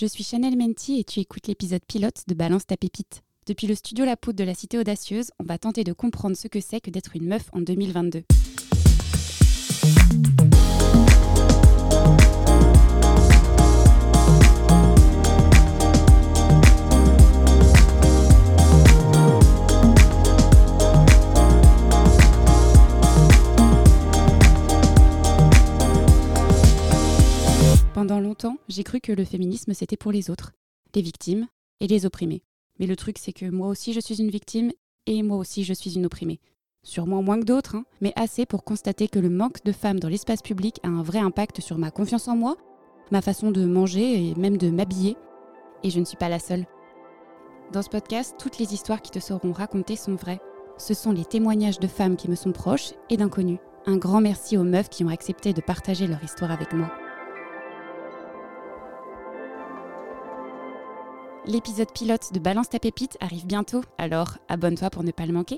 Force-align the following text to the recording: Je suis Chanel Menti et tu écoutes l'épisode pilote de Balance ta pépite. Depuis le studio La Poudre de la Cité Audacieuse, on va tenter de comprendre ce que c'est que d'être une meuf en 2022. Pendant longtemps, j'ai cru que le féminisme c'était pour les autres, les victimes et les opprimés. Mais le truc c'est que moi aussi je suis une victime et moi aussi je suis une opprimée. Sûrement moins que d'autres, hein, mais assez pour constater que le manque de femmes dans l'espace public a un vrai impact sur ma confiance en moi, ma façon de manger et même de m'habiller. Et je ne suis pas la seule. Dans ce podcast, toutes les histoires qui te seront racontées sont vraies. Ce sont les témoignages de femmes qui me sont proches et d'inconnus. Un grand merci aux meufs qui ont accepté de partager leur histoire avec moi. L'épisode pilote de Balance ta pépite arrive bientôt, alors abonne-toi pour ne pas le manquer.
Je 0.00 0.06
suis 0.06 0.24
Chanel 0.24 0.56
Menti 0.56 0.98
et 0.98 1.04
tu 1.04 1.20
écoutes 1.20 1.46
l'épisode 1.46 1.82
pilote 1.86 2.22
de 2.26 2.32
Balance 2.32 2.66
ta 2.66 2.78
pépite. 2.78 3.22
Depuis 3.44 3.66
le 3.66 3.74
studio 3.74 4.06
La 4.06 4.16
Poudre 4.16 4.38
de 4.38 4.44
la 4.44 4.54
Cité 4.54 4.78
Audacieuse, 4.78 5.30
on 5.38 5.44
va 5.44 5.58
tenter 5.58 5.84
de 5.84 5.92
comprendre 5.92 6.38
ce 6.38 6.48
que 6.48 6.58
c'est 6.58 6.80
que 6.80 6.88
d'être 6.88 7.16
une 7.16 7.26
meuf 7.26 7.50
en 7.52 7.60
2022. 7.60 8.22
Pendant 28.00 28.18
longtemps, 28.18 28.56
j'ai 28.66 28.82
cru 28.82 28.98
que 28.98 29.12
le 29.12 29.26
féminisme 29.26 29.74
c'était 29.74 29.98
pour 29.98 30.10
les 30.10 30.30
autres, 30.30 30.52
les 30.94 31.02
victimes 31.02 31.46
et 31.80 31.86
les 31.86 32.06
opprimés. 32.06 32.40
Mais 32.78 32.86
le 32.86 32.96
truc 32.96 33.18
c'est 33.18 33.34
que 33.34 33.44
moi 33.44 33.68
aussi 33.68 33.92
je 33.92 34.00
suis 34.00 34.22
une 34.22 34.30
victime 34.30 34.72
et 35.04 35.22
moi 35.22 35.36
aussi 35.36 35.64
je 35.64 35.74
suis 35.74 35.96
une 35.96 36.06
opprimée. 36.06 36.40
Sûrement 36.82 37.22
moins 37.22 37.38
que 37.38 37.44
d'autres, 37.44 37.74
hein, 37.74 37.84
mais 38.00 38.14
assez 38.16 38.46
pour 38.46 38.64
constater 38.64 39.06
que 39.06 39.18
le 39.18 39.28
manque 39.28 39.62
de 39.64 39.72
femmes 39.72 40.00
dans 40.00 40.08
l'espace 40.08 40.40
public 40.40 40.80
a 40.82 40.88
un 40.88 41.02
vrai 41.02 41.18
impact 41.18 41.60
sur 41.60 41.76
ma 41.76 41.90
confiance 41.90 42.26
en 42.26 42.36
moi, 42.36 42.56
ma 43.10 43.20
façon 43.20 43.50
de 43.50 43.66
manger 43.66 44.30
et 44.30 44.34
même 44.34 44.56
de 44.56 44.70
m'habiller. 44.70 45.18
Et 45.82 45.90
je 45.90 46.00
ne 46.00 46.06
suis 46.06 46.16
pas 46.16 46.30
la 46.30 46.38
seule. 46.38 46.64
Dans 47.74 47.82
ce 47.82 47.90
podcast, 47.90 48.34
toutes 48.38 48.56
les 48.56 48.72
histoires 48.72 49.02
qui 49.02 49.10
te 49.10 49.20
seront 49.20 49.52
racontées 49.52 49.96
sont 49.96 50.14
vraies. 50.14 50.40
Ce 50.78 50.94
sont 50.94 51.12
les 51.12 51.26
témoignages 51.26 51.80
de 51.80 51.86
femmes 51.86 52.16
qui 52.16 52.30
me 52.30 52.34
sont 52.34 52.52
proches 52.52 52.94
et 53.10 53.18
d'inconnus. 53.18 53.58
Un 53.84 53.98
grand 53.98 54.22
merci 54.22 54.56
aux 54.56 54.64
meufs 54.64 54.88
qui 54.88 55.04
ont 55.04 55.10
accepté 55.10 55.52
de 55.52 55.60
partager 55.60 56.06
leur 56.06 56.24
histoire 56.24 56.50
avec 56.50 56.72
moi. 56.72 56.90
L'épisode 61.46 61.90
pilote 61.92 62.34
de 62.34 62.38
Balance 62.38 62.68
ta 62.68 62.78
pépite 62.78 63.16
arrive 63.20 63.46
bientôt, 63.46 63.82
alors 63.96 64.36
abonne-toi 64.48 64.90
pour 64.90 65.02
ne 65.02 65.10
pas 65.10 65.24
le 65.24 65.32
manquer. 65.32 65.56